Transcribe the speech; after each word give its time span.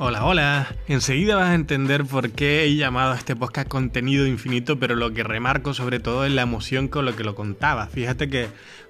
Hola, 0.00 0.24
hola. 0.24 0.76
Enseguida 0.86 1.34
vas 1.34 1.48
a 1.48 1.54
entender 1.56 2.04
por 2.04 2.30
qué 2.30 2.62
he 2.62 2.76
llamado 2.76 3.10
a 3.10 3.16
este 3.16 3.34
podcast 3.34 3.66
contenido 3.66 4.28
infinito, 4.28 4.78
pero 4.78 4.94
lo 4.94 5.12
que 5.12 5.24
remarco 5.24 5.74
sobre 5.74 5.98
todo 5.98 6.24
es 6.24 6.30
la 6.30 6.42
emoción 6.42 6.86
con 6.86 7.04
lo 7.04 7.16
que 7.16 7.24
lo 7.24 7.34
contaba. 7.34 7.88
Fíjate 7.88 8.28
que 8.28 8.46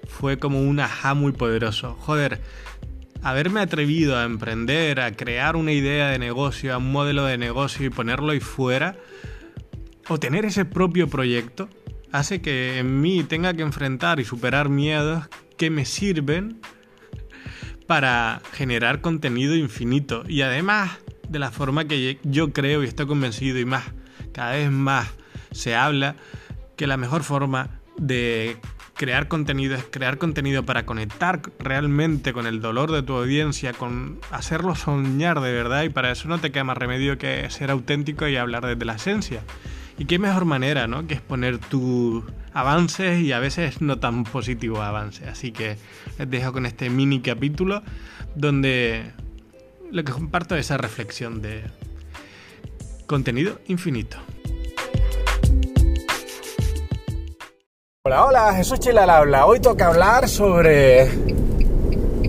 fue 0.07 0.37
como 0.37 0.61
un 0.61 0.79
ajá 0.79 1.15
muy 1.15 1.31
poderoso. 1.31 1.95
Joder, 1.95 2.39
haberme 3.23 3.59
atrevido 3.59 4.17
a 4.17 4.23
emprender, 4.23 4.99
a 4.99 5.13
crear 5.13 5.55
una 5.55 5.71
idea 5.71 6.09
de 6.09 6.19
negocio, 6.19 6.75
a 6.75 6.77
un 6.77 6.91
modelo 6.91 7.25
de 7.25 7.39
negocio 7.39 7.87
y 7.87 7.89
ponerlo 7.89 8.31
ahí 8.31 8.39
fuera, 8.39 8.95
o 10.09 10.19
tener 10.19 10.45
ese 10.45 10.63
propio 10.63 11.09
proyecto, 11.09 11.69
hace 12.11 12.39
que 12.39 12.77
en 12.77 13.01
mí 13.01 13.23
tenga 13.23 13.55
que 13.55 13.63
enfrentar 13.63 14.19
y 14.19 14.25
superar 14.25 14.69
miedos 14.69 15.27
que 15.57 15.71
me 15.71 15.85
sirven 15.85 16.61
para 17.89 18.39
generar 18.53 19.01
contenido 19.01 19.55
infinito 19.55 20.23
y 20.27 20.43
además 20.43 20.91
de 21.27 21.39
la 21.39 21.49
forma 21.49 21.85
que 21.85 22.19
yo 22.21 22.53
creo 22.53 22.83
y 22.83 22.85
estoy 22.85 23.07
convencido 23.07 23.57
y 23.57 23.65
más, 23.65 23.83
cada 24.31 24.51
vez 24.51 24.69
más 24.69 25.07
se 25.49 25.75
habla 25.75 26.15
que 26.75 26.85
la 26.85 26.97
mejor 26.97 27.23
forma 27.23 27.81
de 27.97 28.57
crear 28.93 29.27
contenido 29.27 29.73
es 29.73 29.85
crear 29.85 30.19
contenido 30.19 30.63
para 30.63 30.85
conectar 30.85 31.41
realmente 31.57 32.31
con 32.31 32.45
el 32.45 32.61
dolor 32.61 32.91
de 32.91 33.01
tu 33.01 33.15
audiencia, 33.15 33.73
con 33.73 34.19
hacerlo 34.29 34.75
soñar 34.75 35.41
de 35.41 35.51
verdad 35.51 35.81
y 35.81 35.89
para 35.89 36.11
eso 36.11 36.27
no 36.27 36.37
te 36.37 36.51
queda 36.51 36.65
más 36.65 36.77
remedio 36.77 37.17
que 37.17 37.49
ser 37.49 37.71
auténtico 37.71 38.27
y 38.27 38.35
hablar 38.35 38.67
desde 38.67 38.85
la 38.85 38.97
esencia. 38.97 39.41
Y 39.97 40.05
qué 40.05 40.19
mejor 40.19 40.45
manera, 40.45 40.85
¿no? 40.85 41.07
Que 41.07 41.15
exponer 41.15 41.57
tus 41.57 42.23
avances 42.59 43.21
y 43.21 43.31
a 43.31 43.39
veces 43.39 43.81
no 43.81 43.99
tan 43.99 44.23
positivos 44.23 44.79
avances. 44.79 45.27
Así 45.27 45.51
que 45.51 45.77
les 46.17 46.29
dejo 46.29 46.53
con 46.53 46.65
este 46.65 46.89
mini 46.89 47.21
capítulo 47.21 47.81
donde 48.35 49.11
lo 49.91 50.03
que 50.03 50.11
comparto 50.11 50.55
es 50.55 50.67
esa 50.67 50.77
reflexión 50.77 51.41
de 51.41 51.63
contenido 53.07 53.59
infinito. 53.67 54.17
Hola, 58.03 58.25
hola, 58.25 58.53
Jesús 58.55 58.79
Chilal 58.79 59.09
habla. 59.09 59.45
Hoy 59.45 59.59
toca 59.59 59.87
hablar 59.87 60.27
sobre 60.27 61.09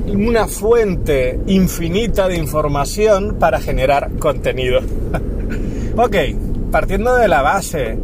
una 0.07 0.47
fuente 0.47 1.39
infinita 1.47 2.29
de 2.29 2.37
información 2.37 3.37
para 3.39 3.61
generar 3.61 4.11
contenido. 4.19 4.81
ok, 5.97 6.17
partiendo 6.71 7.17
de 7.17 7.29
la 7.29 7.43
base 7.43 7.99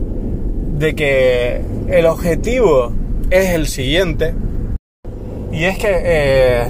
de 0.79 0.95
que 0.95 1.61
el 1.89 2.07
objetivo 2.07 2.93
es 3.31 3.51
el 3.51 3.67
siguiente, 3.67 4.35
y 5.53 5.65
es 5.65 5.79
que, 5.79 5.91
eh, 5.91 6.67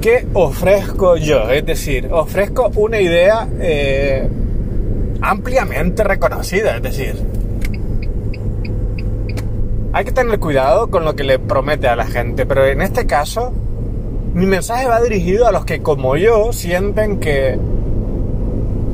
¿qué 0.00 0.26
ofrezco 0.32 1.16
yo? 1.16 1.50
Es 1.50 1.66
decir, 1.66 2.08
ofrezco 2.10 2.70
una 2.76 2.98
idea 3.00 3.46
eh, 3.60 4.26
ampliamente 5.20 6.02
reconocida, 6.02 6.76
es 6.76 6.82
decir, 6.82 7.14
hay 9.92 10.04
que 10.04 10.12
tener 10.12 10.38
cuidado 10.38 10.90
con 10.90 11.04
lo 11.04 11.14
que 11.14 11.24
le 11.24 11.38
promete 11.38 11.88
a 11.88 11.96
la 11.96 12.06
gente, 12.06 12.46
pero 12.46 12.66
en 12.66 12.80
este 12.80 13.06
caso, 13.06 13.52
mi 14.32 14.46
mensaje 14.46 14.86
va 14.86 15.00
dirigido 15.02 15.46
a 15.46 15.52
los 15.52 15.64
que 15.66 15.82
como 15.82 16.16
yo 16.16 16.52
sienten 16.52 17.20
que 17.20 17.58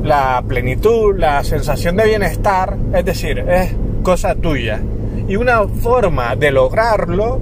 la 0.03 0.43
plenitud, 0.47 1.17
la 1.17 1.43
sensación 1.43 1.95
de 1.95 2.05
bienestar, 2.05 2.77
es 2.93 3.05
decir, 3.05 3.39
es 3.39 3.73
cosa 4.03 4.35
tuya. 4.35 4.81
Y 5.27 5.37
una 5.37 5.65
forma 5.67 6.35
de 6.35 6.51
lograrlo, 6.51 7.39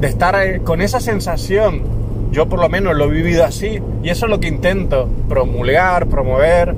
de 0.00 0.06
estar 0.06 0.62
con 0.62 0.80
esa 0.80 1.00
sensación, 1.00 1.82
yo 2.30 2.48
por 2.48 2.60
lo 2.60 2.68
menos 2.68 2.96
lo 2.96 3.06
he 3.06 3.10
vivido 3.10 3.44
así, 3.44 3.80
y 4.02 4.08
eso 4.08 4.26
es 4.26 4.30
lo 4.30 4.38
que 4.38 4.48
intento 4.48 5.08
promulgar, 5.28 6.06
promover, 6.06 6.74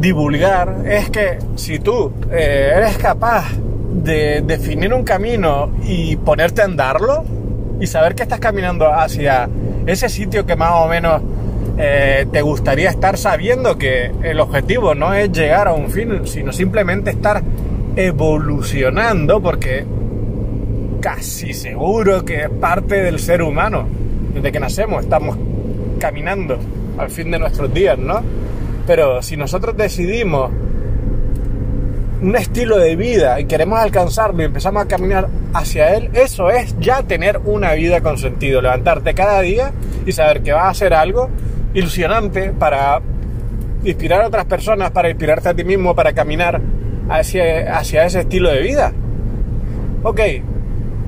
divulgar, 0.00 0.82
es 0.86 1.08
que 1.10 1.38
si 1.54 1.78
tú 1.78 2.12
eh, 2.30 2.72
eres 2.74 2.98
capaz 2.98 3.52
de 3.92 4.42
definir 4.42 4.92
un 4.92 5.04
camino 5.04 5.70
y 5.84 6.16
ponerte 6.16 6.62
a 6.62 6.64
andarlo, 6.64 7.24
y 7.80 7.86
saber 7.86 8.14
que 8.14 8.22
estás 8.22 8.40
caminando 8.40 8.92
hacia 8.92 9.48
ese 9.86 10.08
sitio 10.08 10.46
que 10.46 10.56
más 10.56 10.72
o 10.74 10.88
menos 10.88 11.20
eh, 11.78 12.26
te 12.32 12.40
gustaría 12.40 12.88
estar 12.88 13.18
sabiendo 13.18 13.76
que 13.76 14.10
el 14.22 14.40
objetivo 14.40 14.94
no 14.94 15.12
es 15.12 15.30
llegar 15.30 15.68
a 15.68 15.72
un 15.74 15.90
fin, 15.90 16.26
sino 16.26 16.52
simplemente 16.52 17.10
estar 17.10 17.42
evolucionando, 17.96 19.42
porque 19.42 19.84
casi 21.00 21.52
seguro 21.52 22.24
que 22.24 22.44
es 22.44 22.48
parte 22.48 23.02
del 23.02 23.18
ser 23.18 23.42
humano. 23.42 23.86
Desde 24.32 24.52
que 24.52 24.60
nacemos 24.60 25.04
estamos 25.04 25.36
caminando 25.98 26.58
al 26.98 27.10
fin 27.10 27.30
de 27.30 27.38
nuestros 27.38 27.72
días, 27.72 27.98
¿no? 27.98 28.22
Pero 28.86 29.22
si 29.22 29.36
nosotros 29.36 29.76
decidimos 29.76 30.50
un 32.22 32.34
estilo 32.36 32.78
de 32.78 32.96
vida 32.96 33.38
y 33.40 33.44
queremos 33.44 33.78
alcanzarlo 33.78 34.40
y 34.42 34.46
empezamos 34.46 34.82
a 34.82 34.88
caminar 34.88 35.28
hacia 35.52 35.94
él, 35.94 36.10
eso 36.14 36.50
es 36.50 36.74
ya 36.80 37.02
tener 37.02 37.40
una 37.44 37.74
vida 37.74 38.00
con 38.00 38.16
sentido, 38.16 38.62
levantarte 38.62 39.12
cada 39.14 39.40
día 39.42 39.72
y 40.06 40.12
saber 40.12 40.42
que 40.42 40.52
vas 40.52 40.64
a 40.64 40.68
hacer 40.70 40.94
algo 40.94 41.28
ilusionante 41.76 42.52
para 42.58 43.02
inspirar 43.84 44.22
a 44.22 44.28
otras 44.28 44.46
personas, 44.46 44.90
para 44.90 45.10
inspirarte 45.10 45.50
a 45.50 45.54
ti 45.54 45.62
mismo, 45.62 45.94
para 45.94 46.14
caminar 46.14 46.60
hacia, 47.08 48.04
ese 48.06 48.20
estilo 48.20 48.50
de 48.50 48.62
vida. 48.62 48.92
Ok, 50.02 50.20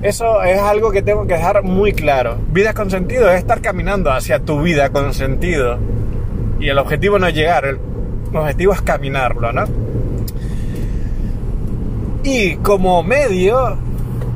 eso 0.02 0.42
es 0.42 0.60
algo 0.60 0.92
que 0.92 1.00
tengo 1.00 1.26
que 1.26 1.34
dejar 1.34 1.62
muy 1.62 1.94
claro. 1.94 2.36
Vida 2.52 2.74
con 2.74 2.90
sentido 2.90 3.30
es 3.30 3.38
estar 3.38 3.62
caminando 3.62 4.12
hacia 4.12 4.40
tu 4.40 4.60
vida 4.60 4.90
con 4.90 5.14
sentido. 5.14 5.78
Y 6.60 6.68
el 6.68 6.78
objetivo 6.78 7.18
no 7.18 7.26
es 7.28 7.34
llegar, 7.34 7.64
el 7.64 7.78
objetivo 8.34 8.74
es 8.74 8.82
caminarlo, 8.82 9.50
¿no? 9.52 9.64
Y 12.24 12.56
como 12.56 13.02
medio, 13.02 13.78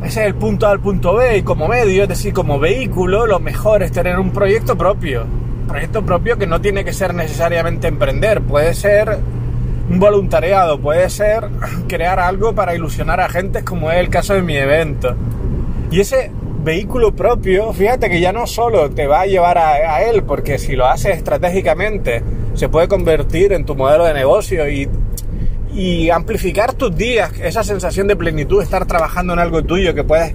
ese 0.02 0.22
es 0.22 0.26
el 0.28 0.34
punto 0.34 0.66
A 0.66 0.70
al 0.70 0.80
punto 0.80 1.14
B, 1.16 1.38
y 1.38 1.42
como 1.42 1.68
medio, 1.68 2.04
es 2.04 2.08
decir, 2.08 2.32
como 2.32 2.58
vehículo, 2.58 3.26
lo 3.26 3.38
mejor 3.38 3.82
es 3.82 3.92
tener 3.92 4.18
un 4.18 4.30
proyecto 4.30 4.78
propio 4.78 5.41
proyecto 5.72 6.04
propio 6.04 6.36
que 6.36 6.46
no 6.46 6.60
tiene 6.60 6.84
que 6.84 6.92
ser 6.92 7.14
necesariamente 7.14 7.88
emprender, 7.88 8.42
puede 8.42 8.74
ser 8.74 9.18
un 9.88 9.98
voluntariado, 9.98 10.78
puede 10.78 11.08
ser 11.08 11.48
crear 11.88 12.20
algo 12.20 12.54
para 12.54 12.74
ilusionar 12.74 13.20
a 13.20 13.30
gente, 13.30 13.64
como 13.64 13.90
es 13.90 13.98
el 13.98 14.10
caso 14.10 14.34
de 14.34 14.42
mi 14.42 14.54
evento. 14.54 15.16
Y 15.90 16.00
ese 16.00 16.30
vehículo 16.62 17.16
propio, 17.16 17.72
fíjate 17.72 18.10
que 18.10 18.20
ya 18.20 18.34
no 18.34 18.46
solo 18.46 18.90
te 18.90 19.06
va 19.06 19.22
a 19.22 19.26
llevar 19.26 19.56
a, 19.56 20.02
él, 20.02 20.24
porque 20.24 20.58
si 20.58 20.76
lo 20.76 20.86
haces 20.86 21.16
estratégicamente, 21.16 22.22
se 22.52 22.68
puede 22.68 22.86
convertir 22.86 23.54
en 23.54 23.64
tu 23.64 23.74
modelo 23.74 24.04
de 24.04 24.12
negocio 24.12 24.64
y, 24.68 26.10
amplificar 26.10 26.74
tus 26.74 26.94
días, 26.94 27.32
esa 27.42 27.64
sensación 27.64 28.08
de 28.08 28.14
plenitud, 28.14 28.62
estar 28.62 28.84
trabajando 28.84 29.32
en 29.32 29.38
algo 29.38 29.62
tuyo 29.62 29.94
que 29.94 30.04
puedes 30.04 30.34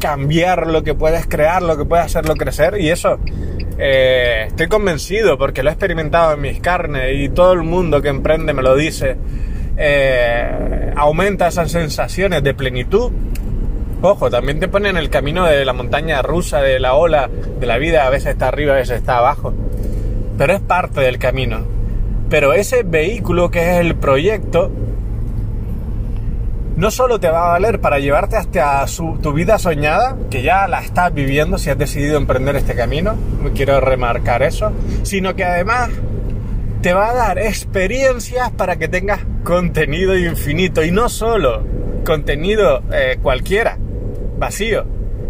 cambiar, 0.00 0.66
lo 0.66 0.82
que 0.82 0.94
puedes 0.94 1.28
crear, 1.28 1.62
lo 1.62 1.76
que 1.76 1.84
puedes 1.84 2.06
hacerlo 2.06 2.34
crecer, 2.34 2.80
y 2.80 2.90
eso 2.90 3.20
eh, 3.84 4.44
estoy 4.46 4.68
convencido 4.68 5.36
porque 5.36 5.64
lo 5.64 5.70
he 5.70 5.72
experimentado 5.72 6.34
en 6.34 6.40
mis 6.40 6.60
carnes 6.60 7.16
y 7.16 7.28
todo 7.30 7.52
el 7.52 7.64
mundo 7.64 8.00
que 8.00 8.10
emprende 8.10 8.52
me 8.52 8.62
lo 8.62 8.76
dice. 8.76 9.16
Eh, 9.76 10.92
aumenta 10.94 11.48
esas 11.48 11.72
sensaciones 11.72 12.44
de 12.44 12.54
plenitud. 12.54 13.10
Ojo, 14.00 14.30
también 14.30 14.60
te 14.60 14.68
pone 14.68 14.88
en 14.88 14.96
el 14.96 15.10
camino 15.10 15.46
de 15.46 15.64
la 15.64 15.72
montaña 15.72 16.22
rusa, 16.22 16.62
de 16.62 16.78
la 16.78 16.94
ola 16.94 17.28
de 17.58 17.66
la 17.66 17.78
vida, 17.78 18.06
a 18.06 18.10
veces 18.10 18.34
está 18.34 18.46
arriba, 18.46 18.74
a 18.74 18.76
veces 18.76 18.98
está 18.98 19.18
abajo. 19.18 19.52
Pero 20.38 20.52
es 20.52 20.60
parte 20.60 21.00
del 21.00 21.18
camino. 21.18 21.62
Pero 22.30 22.52
ese 22.52 22.84
vehículo 22.84 23.50
que 23.50 23.62
es 23.62 23.80
el 23.80 23.96
proyecto 23.96 24.70
no 26.82 26.90
solo 26.90 27.20
te 27.20 27.28
va 27.28 27.44
a 27.44 27.52
valer 27.52 27.80
para 27.80 28.00
llevarte 28.00 28.34
hasta 28.34 28.84
tu 29.22 29.32
vida 29.32 29.56
soñada, 29.56 30.16
que 30.28 30.42
ya 30.42 30.66
la 30.66 30.80
estás 30.80 31.14
viviendo 31.14 31.56
si 31.56 31.70
has 31.70 31.78
decidido 31.78 32.16
emprender 32.16 32.56
este 32.56 32.74
camino, 32.74 33.14
quiero 33.54 33.80
remarcar 33.80 34.42
eso, 34.42 34.72
sino 35.04 35.36
que 35.36 35.44
además 35.44 35.90
te 36.80 36.92
va 36.92 37.10
a 37.10 37.14
dar 37.14 37.38
experiencias 37.38 38.50
para 38.50 38.80
que 38.80 38.88
tengas 38.88 39.20
contenido 39.44 40.18
infinito 40.18 40.82
y 40.82 40.90
no 40.90 41.08
solo 41.08 41.62
contenido 42.04 42.82
eh, 42.92 43.16
cualquiera, 43.22 43.78
vacío, 44.36 44.84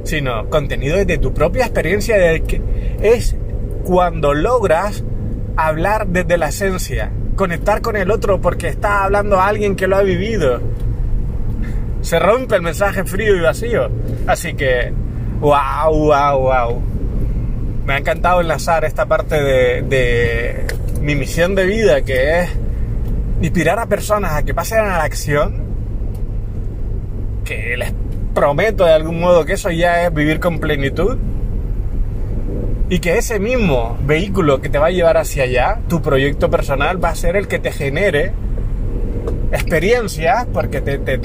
sino 0.05 0.49
contenido 0.49 1.05
de 1.05 1.19
tu 1.19 1.35
propia 1.35 1.67
experiencia, 1.67 2.17
de 2.17 2.45
que 2.45 2.63
es 3.03 3.37
cuando 3.85 4.33
logras 4.33 5.05
hablar 5.59 6.07
desde 6.07 6.39
la 6.39 6.49
esencia, 6.49 7.13
conectar 7.37 7.83
con 7.83 7.97
el 7.97 8.11
otro 8.11 8.41
porque 8.41 8.69
está 8.69 9.05
hablando 9.05 9.39
a 9.39 9.49
alguien 9.49 9.77
que 9.77 9.87
lo 9.87 9.97
ha 9.97 10.03
vivido 10.03 10.63
se 12.03 12.19
rompe 12.19 12.57
el 12.57 12.63
mensaje 12.63 13.05
frío 13.05 13.35
y 13.37 13.41
vacío. 13.41 13.89
Así 14.27 14.55
que, 14.55 14.93
wow, 15.41 15.91
wow, 15.91 16.39
wow. 16.39 16.83
Me 17.87 17.95
ha 17.95 17.99
encantado 17.99 18.41
enlazar 18.41 18.85
esta 18.85 19.07
parte 19.07 19.41
de, 19.41 20.67
mi 21.01 21.15
misión 21.15 21.55
de 21.55 21.65
vida, 21.65 22.03
que 22.03 22.41
es 22.41 22.51
inspirar 23.41 23.79
a 23.79 23.87
personas 23.87 24.33
a 24.35 24.43
que 24.43 24.53
pasen 24.53 24.81
a 24.81 24.99
la 24.99 25.05
acción, 25.05 25.63
que 27.45 27.77
les 27.77 27.93
prometo 28.35 28.85
de 28.85 28.93
algún 28.93 29.19
modo 29.21 29.45
que 29.45 29.55
eso 29.55 29.71
ya 29.71 30.05
es 30.05 30.13
vivir 30.13 30.39
con 30.41 30.59
plenitud. 30.59 31.17
Y 32.89 32.99
que 32.99 33.17
ese 33.17 33.41
mismo 33.41 33.97
vehículo 34.05 34.61
que 34.61 34.69
te 34.69 34.79
va 34.79 34.89
a 34.89 34.91
llevar 34.91 35.17
hacia 35.17 35.45
allá, 35.45 35.79
tu 35.89 36.03
proyecto 36.03 36.51
personal, 36.51 37.03
va 37.03 37.09
a 37.09 37.15
ser 37.15 37.37
el 37.37 37.49
que 37.49 37.59
te 37.59 37.73
genere 37.73 38.33
experiencias, 39.51 40.47
porque 40.53 40.81
te, 40.81 40.99
te, 40.99 41.19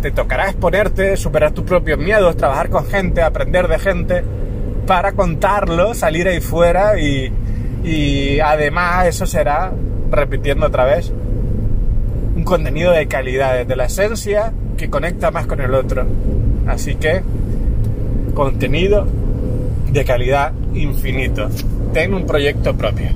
te 0.00 0.10
tocará 0.10 0.48
exponerte, 0.48 1.16
superar 1.16 1.52
tus 1.52 1.64
propios 1.64 1.98
miedos, 1.98 2.36
trabajar 2.36 2.70
con 2.70 2.86
gente, 2.86 3.22
aprender 3.22 3.68
de 3.68 3.78
gente, 3.78 4.24
para 4.86 5.12
contarlo, 5.12 5.94
salir 5.94 6.28
ahí 6.28 6.40
fuera 6.40 6.98
y, 6.98 7.32
y 7.84 8.40
además 8.40 9.06
eso 9.06 9.26
será, 9.26 9.72
repitiendo 10.10 10.66
otra 10.66 10.84
vez, 10.84 11.12
un 12.36 12.44
contenido 12.44 12.92
de 12.92 13.06
calidad, 13.08 13.66
de 13.66 13.76
la 13.76 13.86
esencia 13.86 14.52
que 14.76 14.88
conecta 14.88 15.30
más 15.30 15.46
con 15.46 15.60
el 15.60 15.74
otro. 15.74 16.06
Así 16.66 16.94
que, 16.94 17.22
contenido 18.34 19.06
de 19.90 20.04
calidad 20.04 20.52
infinito. 20.74 21.48
Ten 21.92 22.14
un 22.14 22.26
proyecto 22.26 22.76
propio. 22.76 23.08